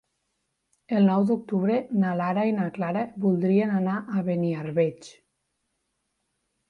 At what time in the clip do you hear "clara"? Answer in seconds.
2.79-3.03